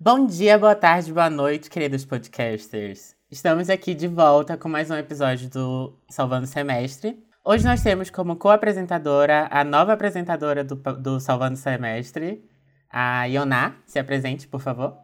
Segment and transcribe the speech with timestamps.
[0.00, 3.16] Bom dia, boa tarde, boa noite, queridos podcasters.
[3.28, 7.20] Estamos aqui de volta com mais um episódio do Salvando Semestre.
[7.44, 12.48] Hoje nós temos como co-apresentadora a nova apresentadora do, do Salvando Semestre,
[12.88, 13.74] a Ioná.
[13.86, 14.96] Se apresente, por favor.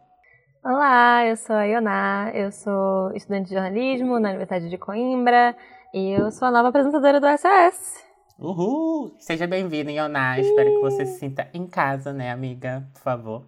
[0.63, 5.57] Olá, eu sou a Ioná, eu sou estudante de jornalismo na Universidade de Coimbra
[5.93, 8.01] e eu sou a nova apresentadora do SOS.
[8.39, 9.13] Uhul!
[9.19, 10.39] Seja bem-vinda, Ioná.
[10.39, 12.87] Espero que você se sinta em casa, né, amiga?
[12.93, 13.45] Por favor.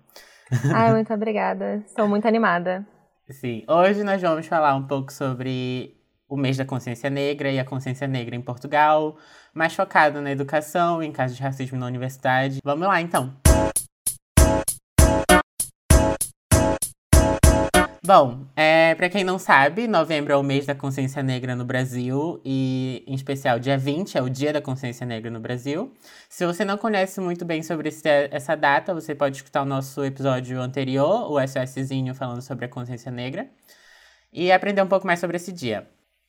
[0.73, 1.83] Ai, muito obrigada.
[1.85, 2.85] Estou muito animada.
[3.29, 5.97] Sim, hoje nós vamos falar um pouco sobre
[6.29, 9.17] o mês da consciência negra e a consciência negra em Portugal,
[9.53, 12.59] mais focado na educação, em casos de racismo na universidade.
[12.63, 13.33] Vamos lá, então.
[18.07, 22.39] Bom, é, para quem não sabe, novembro é o mês da consciência negra no Brasil
[22.45, 25.93] e, em especial, dia 20 é o dia da consciência negra no Brasil.
[26.29, 30.05] Se você não conhece muito bem sobre esse, essa data, você pode escutar o nosso
[30.05, 33.49] episódio anterior, o SOSzinho, falando sobre a consciência negra,
[34.31, 35.85] e aprender um pouco mais sobre esse dia.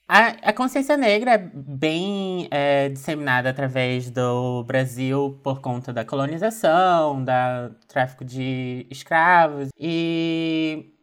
[0.09, 7.23] A, a consciência negra é bem é, disseminada através do Brasil por conta da colonização,
[7.23, 10.98] da tráfico de escravos e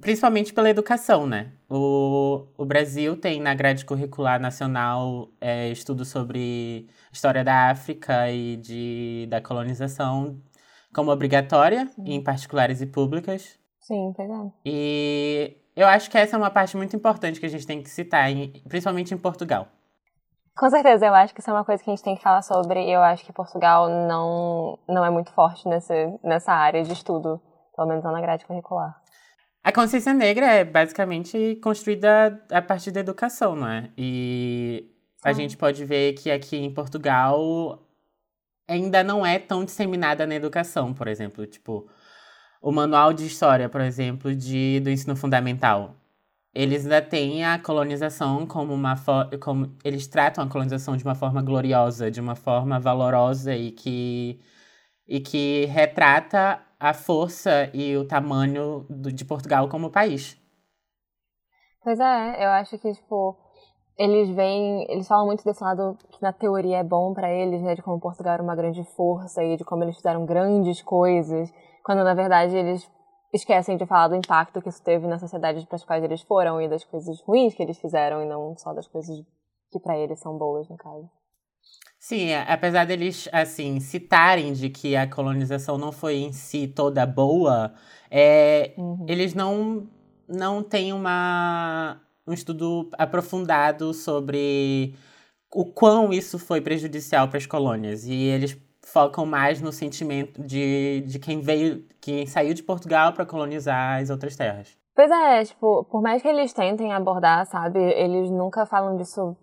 [0.00, 1.52] principalmente pela educação, né?
[1.68, 8.56] O, o Brasil tem na grade curricular nacional é, estudos sobre história da África e
[8.56, 10.40] de, da colonização
[10.94, 12.04] como obrigatória, uhum.
[12.06, 13.58] em particulares e públicas.
[13.80, 14.52] Sim, pegado.
[14.64, 17.90] E eu acho que essa é uma parte muito importante que a gente tem que
[17.90, 19.68] citar, em, principalmente em Portugal.
[20.56, 22.42] Com certeza, eu acho que isso é uma coisa que a gente tem que falar
[22.42, 22.90] sobre.
[22.90, 27.40] Eu acho que Portugal não, não é muito forte nesse, nessa área de estudo,
[27.74, 29.00] pelo menos não na grade curricular.
[29.62, 33.90] A consciência negra é basicamente construída a partir da educação, não é?
[33.96, 34.90] E
[35.22, 37.86] a gente pode ver que aqui em Portugal
[38.66, 41.46] ainda não é tão disseminada na educação, por exemplo.
[41.46, 41.88] Tipo,
[42.62, 45.96] o manual de história, por exemplo, de, do ensino fundamental.
[46.54, 48.96] Eles ainda têm a colonização como uma
[49.40, 54.40] como eles tratam a colonização de uma forma gloriosa, de uma forma valorosa e que
[55.06, 60.40] e que retrata a força e o tamanho do, de Portugal como país.
[61.82, 63.36] Pois é, eu acho que, tipo,
[63.98, 67.74] eles vêm, eles falam muito desse lado que na teoria é bom para eles, né,
[67.74, 71.52] de como Portugal era uma grande força e de como eles fizeram grandes coisas,
[71.84, 72.90] quando na verdade eles
[73.32, 76.60] esquecem de falar do impacto que isso teve na sociedade para as quais eles foram
[76.60, 79.16] e das coisas ruins que eles fizeram e não só das coisas
[79.70, 81.08] que para eles são boas, no caso.
[82.00, 87.74] Sim, apesar deles, assim, citarem de que a colonização não foi em si toda boa,
[88.10, 89.04] é, uhum.
[89.06, 89.86] eles não,
[90.26, 94.94] não têm uma, um estudo aprofundado sobre
[95.54, 98.06] o quão isso foi prejudicial para as colônias.
[98.06, 103.26] E eles focam mais no sentimento de, de quem veio, quem saiu de Portugal para
[103.26, 104.74] colonizar as outras terras.
[104.94, 109.36] Pois é, tipo, por mais que eles tentem abordar, sabe, eles nunca falam disso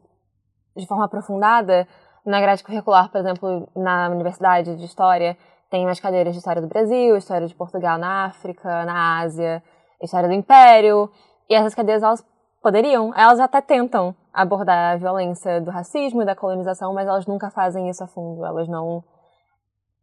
[0.76, 1.88] de forma aprofundada,
[2.28, 5.38] na grade curricular, por exemplo, na Universidade de História,
[5.70, 9.64] tem umas cadeiras de História do Brasil, História de Portugal na África, na Ásia,
[10.02, 11.10] História do Império.
[11.50, 12.26] E essas cadeiras, elas
[12.62, 17.50] poderiam, elas até tentam abordar a violência do racismo e da colonização, mas elas nunca
[17.50, 18.46] fazem isso a fundo.
[18.46, 19.02] Elas não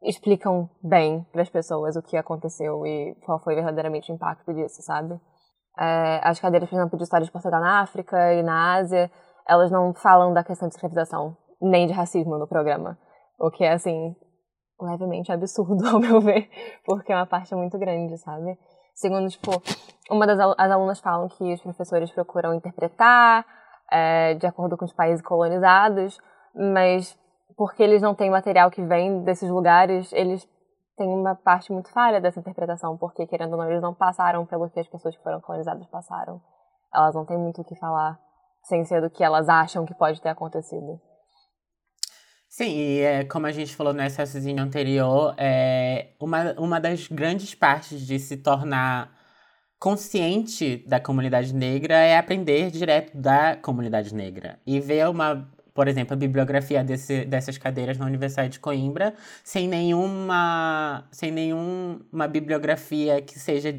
[0.03, 4.81] explicam bem para as pessoas o que aconteceu e qual foi verdadeiramente o impacto disso,
[4.81, 5.21] sabe?
[5.79, 9.11] É, as cadeiras, por exemplo, de História de Portugal na África e na Ásia,
[9.47, 12.99] elas não falam da questão de escravização nem de racismo no programa.
[13.39, 14.15] O que é, assim,
[14.81, 16.49] levemente absurdo, ao meu ver,
[16.85, 18.59] porque é uma parte muito grande, sabe?
[18.95, 19.51] Segundo, tipo,
[20.11, 23.45] uma das as alunas falam que os professores procuram interpretar
[23.91, 26.19] é, de acordo com os países colonizados,
[26.55, 27.19] mas
[27.57, 30.49] porque eles não têm material que vem desses lugares, eles
[30.97, 34.71] têm uma parte muito falha dessa interpretação, porque, querendo ou não, eles não passaram pelo
[34.71, 36.41] que as pessoas que foram colonizadas passaram.
[36.95, 38.19] Elas não têm muito o que falar,
[38.63, 41.01] sem ser do que elas acham que pode ter acontecido.
[42.57, 47.53] Sim, e é, como a gente falou no SSzinho anterior, é, uma, uma das grandes
[47.53, 49.13] partes de se tornar
[49.77, 54.61] consciente da comunidade negra é aprender direto da comunidade negra.
[54.65, 59.67] E ver uma, por exemplo, a bibliografia desse, dessas cadeiras na Universidade de Coimbra sem
[59.67, 63.75] nenhuma, sem nenhuma bibliografia que seja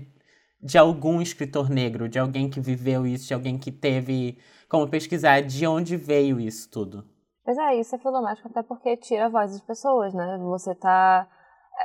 [0.62, 4.38] de algum escritor negro, de alguém que viveu isso, de alguém que teve
[4.68, 7.15] como pesquisar de onde veio isso tudo.
[7.46, 10.38] Pois é, isso é problemático até porque tira a voz das pessoas, né?
[10.40, 11.28] Você tá.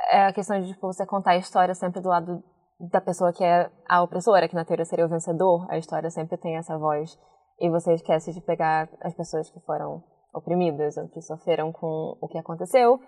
[0.09, 2.43] É a questão de tipo, você contar a história sempre do lado
[2.79, 5.67] da pessoa que é a opressora, que na teoria seria o vencedor.
[5.69, 7.17] A história sempre tem essa voz.
[7.59, 10.03] E você esquece de pegar as pessoas que foram
[10.33, 12.99] oprimidas ou que sofreram com o que aconteceu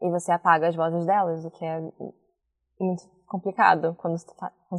[0.00, 1.80] e você apaga as vozes delas, o que é
[2.80, 4.26] muito complicado quando se,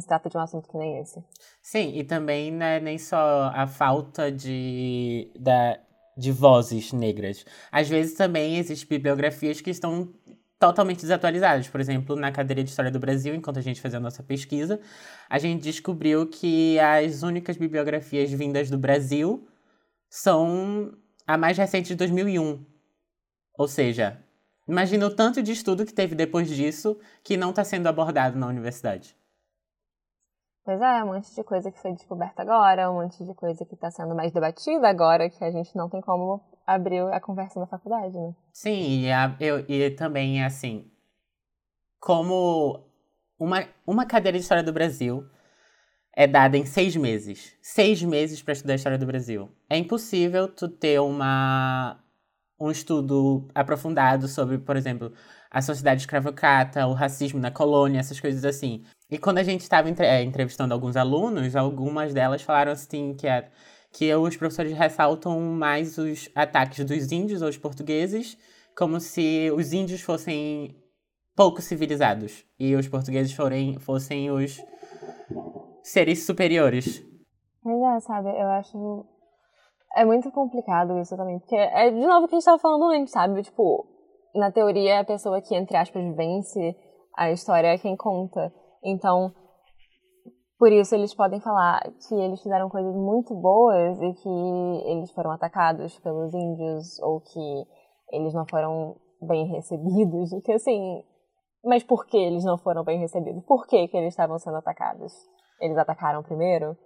[0.06, 1.22] trata de um assunto que nem esse.
[1.62, 5.78] Sim, e também não é nem só a falta de, da,
[6.20, 7.44] de vozes negras.
[7.72, 10.12] Às vezes também existem bibliografias que estão
[10.58, 11.68] totalmente desatualizadas.
[11.68, 14.80] Por exemplo, na cadeira de História do Brasil, enquanto a gente fazia a nossa pesquisa,
[15.28, 19.48] a gente descobriu que as únicas bibliografias vindas do Brasil
[20.08, 20.92] são
[21.26, 22.64] a mais recente de 2001.
[23.58, 24.22] Ou seja,
[24.70, 28.46] Imagina o tanto de estudo que teve depois disso que não está sendo abordado na
[28.46, 29.16] universidade.
[30.70, 33.74] Pois é, um monte de coisa que foi descoberta agora, um monte de coisa que
[33.74, 37.66] está sendo mais debatida agora, que a gente não tem como abrir a conversa na
[37.66, 38.32] faculdade, né?
[38.52, 40.88] Sim, e, a, eu, e também é assim,
[41.98, 42.84] como
[43.36, 45.28] uma, uma cadeira de História do Brasil
[46.14, 47.52] é dada em seis meses.
[47.60, 49.50] Seis meses para estudar a História do Brasil.
[49.68, 51.98] É impossível tu ter uma
[52.60, 55.12] um estudo aprofundado sobre, por exemplo,
[55.50, 58.84] a sociedade escravocrata, o racismo na colônia, essas coisas assim.
[59.10, 63.48] E quando a gente estava é, entrevistando alguns alunos, algumas delas falaram assim que, é,
[63.92, 68.38] que os professores ressaltam mais os ataques dos índios aos portugueses,
[68.76, 70.76] como se os índios fossem
[71.34, 74.62] pouco civilizados e os portugueses forem, fossem os
[75.82, 77.02] seres superiores.
[77.64, 79.06] Mas é, sabe, eu acho
[79.96, 82.92] é muito complicado isso também, porque é de novo o que a gente tava falando
[82.92, 83.42] antes, sabe?
[83.42, 83.86] Tipo,
[84.34, 86.76] na teoria, a pessoa que, entre aspas, vence
[87.16, 88.52] a história é quem conta.
[88.82, 89.32] Então,
[90.58, 95.30] por isso eles podem falar que eles fizeram coisas muito boas e que eles foram
[95.30, 97.66] atacados pelos índios ou que
[98.12, 100.30] eles não foram bem recebidos.
[100.44, 101.02] Que assim,
[101.64, 103.44] mas por que eles não foram bem recebidos?
[103.44, 105.12] Por que, que eles estavam sendo atacados?
[105.60, 106.76] Eles atacaram primeiro?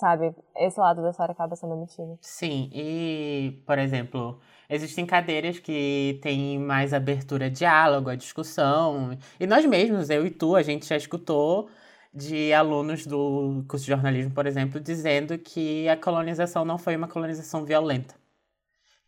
[0.00, 0.34] Sabe?
[0.56, 2.18] Esse lado da história acaba sendo omitido.
[2.20, 9.16] Sim, e, por exemplo, existem cadeiras que têm mais abertura a diálogo, a discussão.
[9.38, 11.68] E nós mesmos, eu e tu, a gente já escutou
[12.12, 17.06] de alunos do curso de jornalismo, por exemplo, dizendo que a colonização não foi uma
[17.06, 18.14] colonização violenta.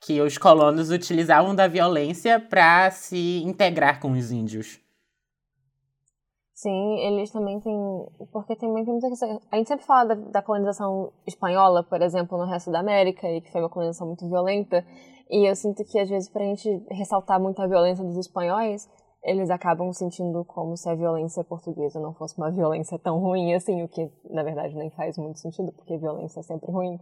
[0.00, 4.80] Que os colonos utilizavam da violência para se integrar com os índios.
[6.62, 7.76] Sim, eles também têm.
[8.30, 9.40] Porque tem muita, questão.
[9.50, 13.40] A gente sempre fala da, da, colonização espanhola, por exemplo, no resto da América, e
[13.40, 14.86] que foi uma colonização muito violenta.
[15.28, 18.88] E eu sinto que, às vezes, para a gente ressaltar muito a violência dos espanhóis,
[19.24, 23.82] eles acabam sentindo como se a violência portuguesa não fosse uma violência tão ruim assim,
[23.82, 26.96] o que, na verdade, nem faz muito sentido, porque violência é sempre ruim.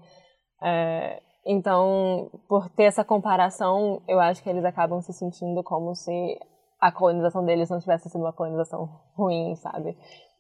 [0.63, 6.39] É, então, por ter essa comparação, eu acho que eles acabam se sentindo como se
[6.81, 9.97] a colonização deles não tivesse sido uma colonização ruim, sabe?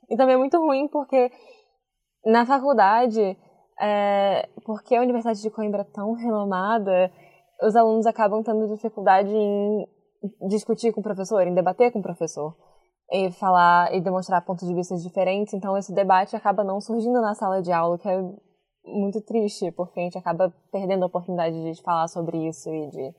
[0.08, 1.30] E também é muito ruim porque
[2.24, 3.36] na faculdade,
[3.80, 7.10] é, porque a Universidade de Coimbra é tão renomada,
[7.62, 9.86] os alunos acabam tendo dificuldade em
[10.48, 12.56] discutir com o professor, em debater com o professor,
[13.12, 15.52] e falar e demonstrar pontos de vista diferentes.
[15.54, 18.20] Então esse debate acaba não surgindo na sala de aula, que é
[18.84, 23.14] muito triste, porque a gente acaba perdendo a oportunidade de falar sobre isso e de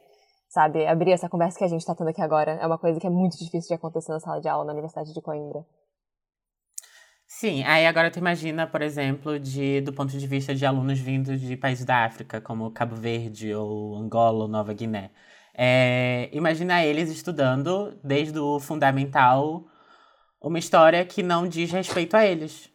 [0.52, 0.86] sabe?
[0.86, 3.10] Abrir essa conversa que a gente está tendo aqui agora é uma coisa que é
[3.10, 5.66] muito difícil de acontecer na sala de aula na Universidade de Coimbra.
[7.26, 11.40] Sim, aí agora tu imagina, por exemplo, de, do ponto de vista de alunos vindos
[11.40, 15.12] de países da África, como Cabo Verde, ou Angola, ou Nova Guiné.
[15.54, 19.64] É, imagina eles estudando, desde o fundamental,
[20.42, 22.70] uma história que não diz respeito a eles.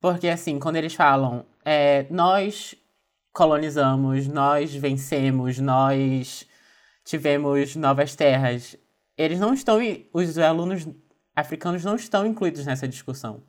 [0.00, 2.74] Porque, assim, quando eles falam, é, nós
[3.30, 6.46] colonizamos, nós vencemos, nós
[7.04, 8.76] tivemos Novas Terras.
[9.16, 9.78] Eles não estão,
[10.12, 10.88] os alunos
[11.36, 13.42] africanos não estão incluídos nessa discussão.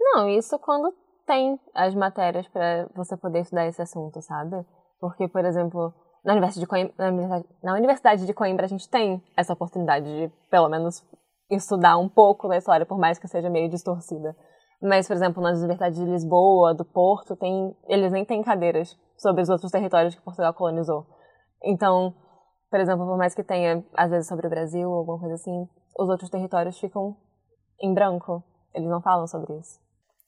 [0.00, 0.92] Não, isso quando
[1.26, 4.64] tem as matérias para você poder estudar esse assunto, sabe?
[4.98, 9.52] Porque, por exemplo, na Universidade, de Coimbra, na Universidade de Coimbra a gente tem essa
[9.52, 11.04] oportunidade de, pelo menos,
[11.50, 14.34] estudar um pouco da história, por mais que seja meio distorcida.
[14.80, 19.42] Mas, por exemplo, nas universidades de Lisboa, do Porto, tem, eles nem têm cadeiras sobre
[19.42, 21.06] os outros territórios que Portugal colonizou.
[21.62, 22.14] Então,
[22.70, 25.68] por exemplo, por mais que tenha, às vezes, sobre o Brasil ou alguma coisa assim,
[25.98, 27.16] os outros territórios ficam
[27.80, 28.42] em branco.
[28.74, 29.80] Eles não falam sobre isso.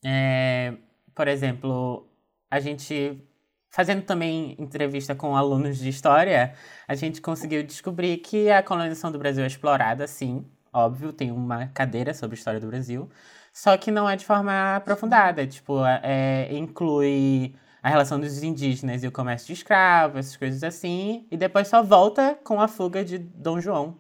[0.05, 0.75] É,
[1.15, 2.07] por exemplo,
[2.51, 3.23] a gente,
[3.71, 6.55] fazendo também entrevista com alunos de história,
[6.89, 11.67] a gente conseguiu descobrir que a colonização do Brasil é explorada, sim, óbvio, tem uma
[11.69, 13.09] cadeira sobre história do Brasil,
[13.53, 15.47] só que não é de forma aprofundada.
[15.47, 21.27] Tipo, é, inclui a relação dos indígenas e o comércio de escravos, essas coisas assim,
[21.31, 23.97] e depois só volta com a fuga de Dom João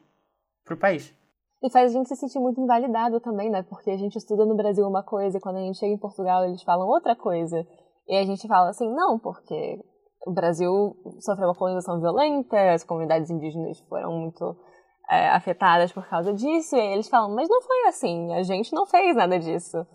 [0.64, 1.14] pro país.
[1.62, 3.62] E faz a gente se sentir muito invalidado também, né?
[3.62, 6.44] Porque a gente estuda no Brasil uma coisa e quando a gente chega em Portugal
[6.44, 7.66] eles falam outra coisa.
[8.08, 9.78] E a gente fala assim, não, porque
[10.26, 14.56] o Brasil sofreu uma colonização violenta, as comunidades indígenas foram muito
[15.10, 16.76] é, afetadas por causa disso.
[16.76, 19.86] E aí eles falam, mas não foi assim, a gente não fez nada disso.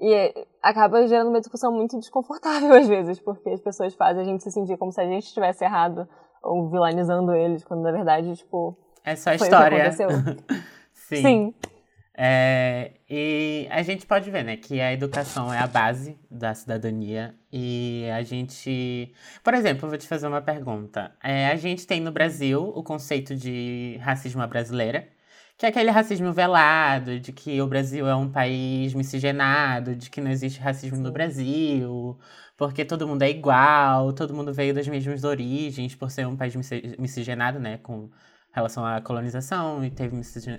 [0.00, 4.42] E acaba gerando uma discussão muito desconfortável às vezes, porque as pessoas fazem a gente
[4.42, 6.08] se sentir como se a gente estivesse errado
[6.42, 8.76] ou vilanizando eles, quando na verdade, tipo.
[9.04, 9.90] É só a história.
[10.92, 11.22] Sim.
[11.22, 11.54] Sim.
[12.18, 17.34] É, e a gente pode ver, né, que a educação é a base da cidadania
[17.52, 19.12] e a gente,
[19.44, 21.12] por exemplo, eu vou te fazer uma pergunta.
[21.22, 25.06] É, a gente tem no Brasil o conceito de racismo à brasileira,
[25.56, 30.20] que é aquele racismo velado, de que o Brasil é um país miscigenado, de que
[30.20, 32.18] não existe racismo no Brasil,
[32.56, 36.54] porque todo mundo é igual, todo mundo veio das mesmas origens, por ser um país
[36.98, 38.10] miscigenado, né, com
[38.52, 40.16] relação à colonização e teve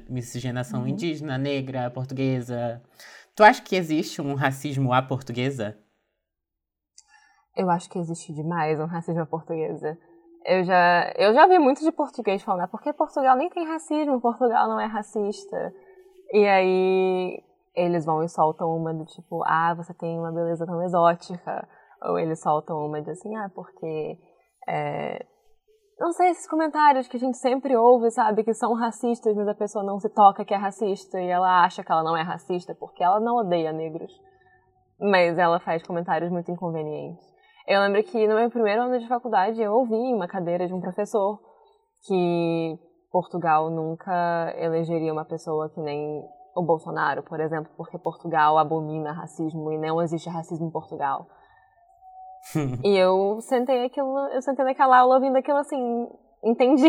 [0.09, 0.87] miscigenação uhum.
[0.87, 2.81] indígena, negra, portuguesa.
[3.35, 5.77] Tu acha que existe um racismo à portuguesa?
[7.55, 9.97] Eu acho que existe demais um racismo à portuguesa.
[10.47, 14.21] Eu já, eu já vi muito de português falando, ah, porque Portugal nem tem racismo,
[14.21, 15.73] Portugal não é racista.
[16.31, 17.43] E aí
[17.75, 21.67] eles vão e soltam uma do tipo, ah, você tem uma beleza tão exótica.
[22.01, 24.17] Ou eles soltam uma de assim, ah, porque
[24.69, 25.25] é,
[25.99, 29.55] não sei, esses comentários que a gente sempre ouve, sabe, que são racistas, mas a
[29.55, 32.75] pessoa não se toca que é racista e ela acha que ela não é racista
[32.75, 34.11] porque ela não odeia negros.
[34.99, 37.25] Mas ela faz comentários muito inconvenientes.
[37.67, 40.79] Eu lembro que no meu primeiro ano de faculdade eu ouvi uma cadeira de um
[40.79, 41.37] professor
[42.05, 42.79] que
[43.11, 46.23] Portugal nunca elegeria uma pessoa que nem
[46.55, 51.27] o Bolsonaro, por exemplo, porque Portugal abomina racismo e não existe racismo em Portugal
[52.83, 56.07] e eu sentei aquilo, eu sentei naquela aula ouvindo aquilo assim,
[56.43, 56.87] entendi.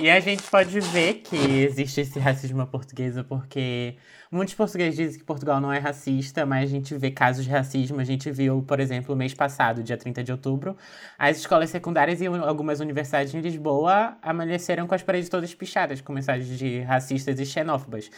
[0.00, 3.96] E a gente pode ver que existe esse racismo à portuguesa, porque
[4.30, 8.00] muitos portugueses dizem que Portugal não é racista, mas a gente vê casos de racismo.
[8.00, 10.76] A gente viu, por exemplo, mês passado, dia 30 de outubro,
[11.18, 16.12] as escolas secundárias e algumas universidades em Lisboa amanheceram com as paredes todas pichadas, com
[16.12, 18.08] mensagens de racistas e xenófobas.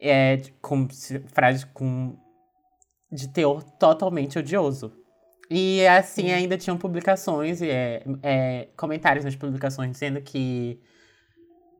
[0.00, 0.88] É, com
[1.34, 2.16] frases com
[3.12, 4.92] de teor totalmente odioso.
[5.50, 10.80] E assim, ainda tinham publicações, e é, é, comentários nas publicações dizendo que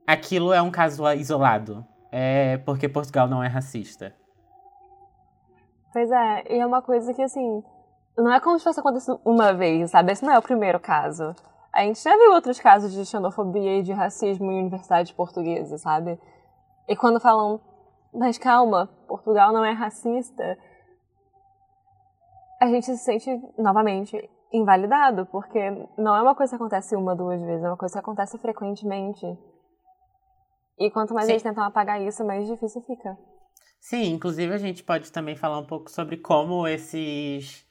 [0.09, 1.85] aquilo é um caso isolado.
[2.11, 4.15] É porque Portugal não é racista.
[5.93, 7.63] Pois é, e é uma coisa que assim,
[8.17, 10.11] não é como se fosse acontecido uma vez, sabe?
[10.11, 11.35] Esse não é o primeiro caso.
[11.71, 16.19] A gente já viu outros casos de xenofobia e de racismo em universidades portuguesas, sabe?
[16.87, 17.61] E quando falam,
[18.11, 20.57] mas calma, Portugal não é racista,
[22.59, 27.39] a gente se sente novamente invalidado, porque não é uma coisa que acontece uma, duas
[27.39, 29.37] vezes, é uma coisa que acontece frequentemente.
[30.79, 31.33] E quanto mais Sim.
[31.33, 33.17] eles tentam apagar isso, mais difícil fica.
[33.79, 37.65] Sim, inclusive a gente pode também falar um pouco sobre como esses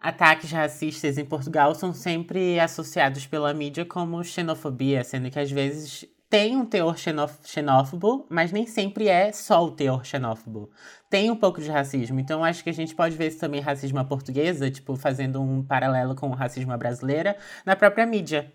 [0.00, 6.06] ataques racistas em Portugal são sempre associados pela mídia como xenofobia, sendo que às vezes
[6.28, 10.70] tem um teor xenófobo, mas nem sempre é só o teor xenófobo.
[11.10, 12.20] Tem um pouco de racismo.
[12.20, 15.60] Então, acho que a gente pode ver isso também racismo à portuguesa, tipo, fazendo um
[15.64, 17.36] paralelo com o racismo à brasileira,
[17.66, 18.52] na própria mídia.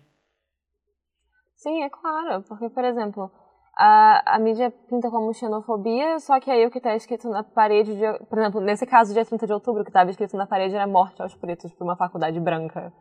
[1.54, 2.42] Sim, é claro.
[2.44, 3.30] Porque, por exemplo,
[3.76, 7.94] a, a mídia pinta como xenofobia, só que aí o que está escrito na parede,
[7.94, 10.74] de, por exemplo, nesse caso, dia 30 de outubro, o que estava escrito na parede
[10.74, 12.92] era morte aos pretos por uma faculdade branca.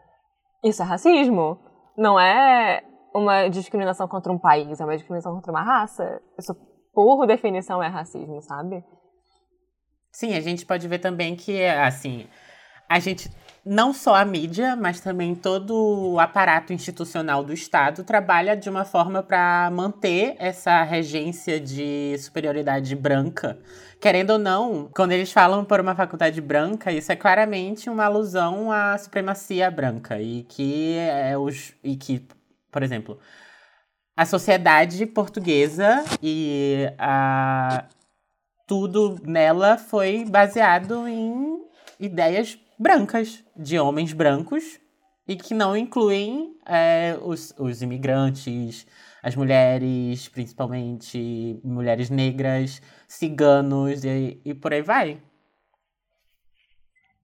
[0.64, 1.58] Isso é racismo.
[1.98, 6.22] Não é uma discriminação contra um país, é uma discriminação contra uma raça.
[6.38, 6.54] Isso,
[6.94, 8.84] por definição, é racismo, sabe?
[10.12, 12.28] Sim, a gente pode ver também que, assim,
[12.90, 13.30] a gente,
[13.66, 15.74] não só a mídia, mas também todo
[16.14, 22.96] o aparato institucional do Estado trabalha de uma forma para manter essa regência de superioridade
[22.96, 23.58] branca.
[24.00, 28.72] Querendo ou não, quando eles falam por uma faculdade branca, isso é claramente uma alusão
[28.72, 32.24] à supremacia branca e que é os e que
[32.76, 33.18] por exemplo,
[34.18, 37.86] a sociedade portuguesa e a
[38.68, 41.65] tudo nela foi baseado em
[42.00, 44.80] ideias brancas, de homens brancos,
[45.28, 48.86] e que não incluem é, os, os imigrantes,
[49.24, 55.22] as mulheres, principalmente mulheres negras, ciganos e, e por aí vai.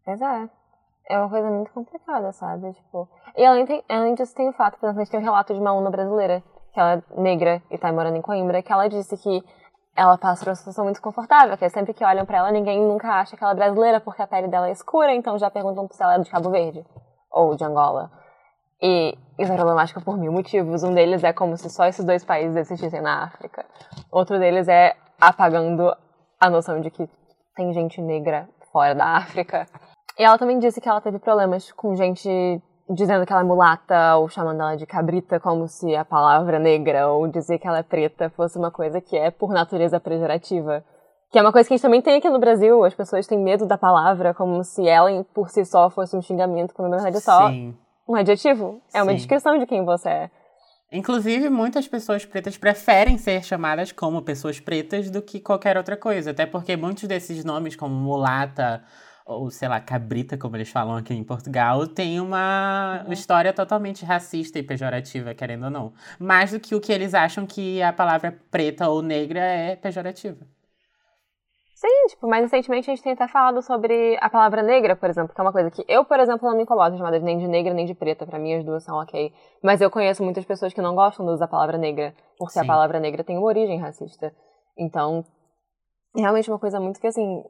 [0.07, 0.61] Exato
[1.11, 2.73] é uma coisa muito complicada, sabe?
[2.73, 5.23] Tipo, e além, tem, além disso, tem o fato, por exemplo, a gente tem um
[5.23, 6.41] relato de uma aluna brasileira,
[6.73, 9.43] que ela é negra e tá morando em Coimbra, que ela disse que
[9.95, 12.79] ela passa por uma situação muito desconfortável, que é sempre que olham para ela, ninguém
[12.79, 15.87] nunca acha que ela é brasileira, porque a pele dela é escura, então já perguntam
[15.91, 16.85] se ela é de Cabo Verde
[17.31, 18.11] ou de Angola.
[18.81, 20.83] E isso é problemático por mil motivos.
[20.83, 23.63] Um deles é como se só esses dois países existissem na África.
[24.11, 25.95] Outro deles é apagando
[26.39, 27.07] a noção de que
[27.55, 29.67] tem gente negra fora da África.
[30.17, 32.61] E ela também disse que ela teve problemas com gente
[32.93, 37.07] dizendo que ela é mulata ou chamando ela de cabrita como se a palavra negra
[37.07, 40.83] ou dizer que ela é preta fosse uma coisa que é por natureza pejorativa.
[41.31, 43.39] Que é uma coisa que a gente também tem aqui no Brasil, as pessoas têm
[43.39, 47.17] medo da palavra como se ela por si só fosse um xingamento, quando na verdade
[47.17, 47.73] é só Sim.
[48.07, 49.17] um adjetivo, é uma Sim.
[49.17, 50.31] descrição de quem você é.
[50.91, 56.31] Inclusive, muitas pessoas pretas preferem ser chamadas como pessoas pretas do que qualquer outra coisa.
[56.31, 58.83] Até porque muitos desses nomes, como mulata
[59.25, 63.13] ou, sei lá, cabrita, como eles falam aqui em Portugal, tem uma uhum.
[63.13, 65.93] história totalmente racista e pejorativa, querendo ou não.
[66.19, 70.45] Mais do que o que eles acham que a palavra preta ou negra é pejorativa.
[71.81, 75.33] Sim, tipo, mais recentemente a gente tem até falado sobre a palavra negra, por exemplo,
[75.33, 77.73] que é uma coisa que eu, por exemplo, não me incomodo chamada nem de negra
[77.73, 78.23] nem de preta.
[78.23, 79.33] Para mim as duas são ok.
[79.63, 82.59] Mas eu conheço muitas pessoas que não gostam de usar a palavra negra, porque Sim.
[82.59, 84.31] a palavra negra tem uma origem racista.
[84.77, 85.25] Então,
[86.15, 87.43] é realmente uma coisa muito que, assim,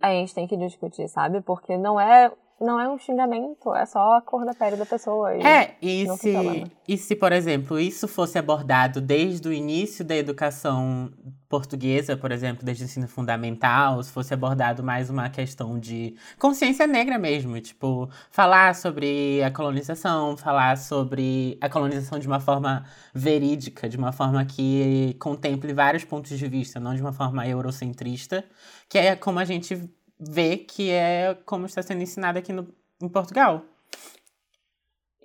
[0.00, 1.40] a gente tem que discutir, sabe?
[1.40, 5.34] Porque não é não é um xingamento, é só a cor da pele da pessoa.
[5.34, 10.16] E é, e se, e se, por exemplo, isso fosse abordado desde o início da
[10.16, 11.12] educação
[11.48, 16.86] portuguesa, por exemplo, desde o ensino fundamental, se fosse abordado mais uma questão de consciência
[16.86, 22.84] negra mesmo, tipo, falar sobre a colonização, falar sobre a colonização de uma forma
[23.14, 28.44] verídica, de uma forma que contemple vários pontos de vista, não de uma forma eurocentrista,
[28.88, 32.68] que é como a gente vê que é como está sendo ensinado aqui no,
[33.00, 33.64] em Portugal.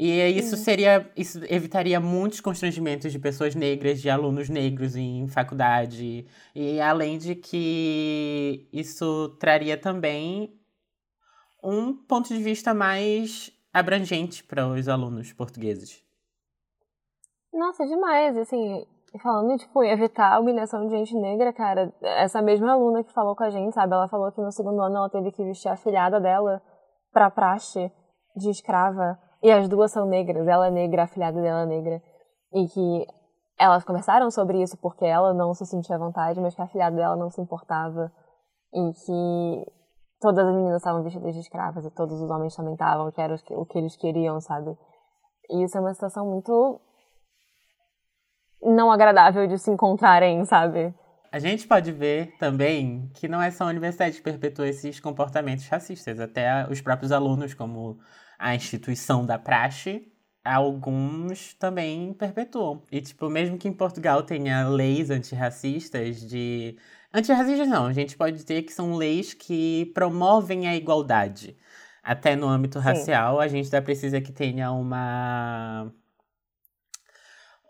[0.03, 1.12] E isso seria.
[1.15, 6.25] Isso evitaria muitos constrangimentos de pessoas negras, de alunos negros em faculdade.
[6.55, 10.60] E além de que isso traria também
[11.63, 16.03] um ponto de vista mais abrangente para os alunos portugueses.
[17.53, 18.36] Nossa, demais.
[18.38, 18.86] Assim,
[19.20, 23.44] falando, tipo, evitar a humilhação de gente negra, cara, essa mesma aluna que falou com
[23.44, 23.94] a gente, sabe?
[23.94, 26.62] Ela falou que no segundo ano ela teve que vestir a filhada dela
[27.12, 27.91] pra praxe
[28.36, 29.20] de escrava.
[29.44, 32.01] E as duas são negras, ela é negra, a filhada dela é negra.
[32.53, 33.08] E que
[33.60, 36.96] elas conversaram sobre isso porque ela não se sentia à vontade, mas que a filhada
[36.96, 38.12] dela não se importava.
[38.74, 39.72] E que
[40.22, 43.36] todas as meninas estavam vestidas de escravas e todos os homens também estavam, que era
[43.51, 44.77] o que eles queriam, sabe?
[45.50, 46.79] E isso é uma situação muito
[48.63, 50.93] não agradável de se encontrarem, sabe?
[51.31, 55.65] A gente pode ver também que não é só a universidade que perpetua esses comportamentos
[55.67, 58.00] racistas, até os próprios alunos, como
[58.37, 60.11] a instituição da praxe,
[60.43, 62.83] alguns também perpetuam.
[62.91, 66.75] E, tipo, mesmo que em Portugal tenha leis antirracistas de.
[67.13, 71.55] Antirracistas não, a gente pode dizer que são leis que promovem a igualdade.
[72.03, 72.85] Até no âmbito Sim.
[72.85, 75.93] racial, a gente ainda precisa que tenha uma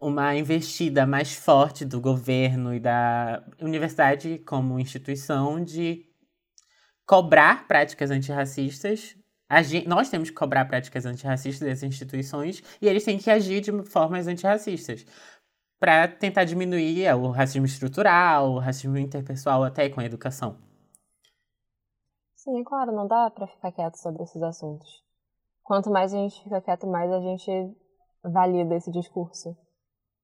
[0.01, 6.03] uma investida mais forte do governo e da universidade como instituição de
[7.05, 9.15] cobrar práticas antirracistas.
[9.63, 13.71] Gente, nós temos que cobrar práticas antirracistas dessas instituições e eles têm que agir de
[13.83, 15.05] formas antirracistas
[15.79, 20.57] para tentar diminuir o racismo estrutural, o racismo interpessoal até com a educação.
[22.35, 25.03] Sim, é claro, não dá para ficar quieto sobre esses assuntos.
[25.63, 27.75] Quanto mais a gente fica quieto, mais a gente
[28.23, 29.55] valida esse discurso.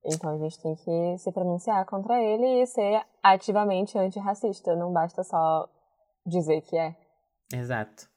[0.08, 4.76] Então a gente tem que se pronunciar contra ele e ser ativamente antirracista.
[4.76, 5.68] Não basta só
[6.26, 6.96] dizer que é.
[7.54, 8.08] Exato.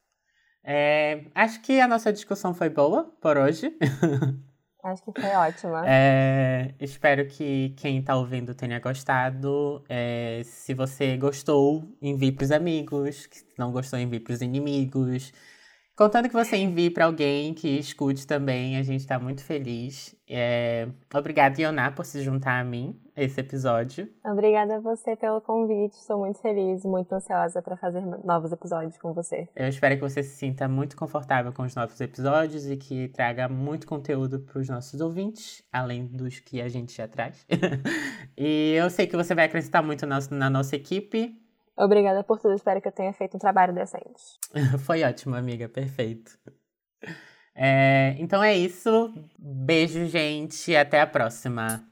[0.62, 3.76] É, acho que a nossa discussão foi boa por hoje.
[4.82, 5.82] Acho que foi ótima.
[5.86, 9.84] É, espero que quem está ouvindo tenha gostado.
[9.86, 13.28] É, se você gostou, envie para os amigos.
[13.30, 15.34] Se não gostou, envie para os inimigos.
[16.00, 20.16] Contando que você envie para alguém que escute também, a gente está muito feliz.
[20.26, 20.88] É...
[21.14, 24.08] Obrigada, Ioná, por se juntar a mim esse episódio.
[24.24, 25.92] Obrigada a você pelo convite.
[25.92, 29.46] Estou muito feliz, muito ansiosa para fazer novos episódios com você.
[29.54, 33.46] Eu espero que você se sinta muito confortável com os novos episódios e que traga
[33.46, 37.44] muito conteúdo para os nossos ouvintes, além dos que a gente já traz.
[38.38, 41.38] e eu sei que você vai acrescentar muito na nossa equipe.
[41.80, 42.54] Obrigada por tudo.
[42.54, 44.38] Espero que eu tenha feito um trabalho decente.
[44.84, 45.68] Foi ótimo, amiga.
[45.68, 46.38] Perfeito.
[47.54, 49.12] É, então é isso.
[49.38, 50.74] Beijo, gente.
[50.76, 51.84] Até a próxima.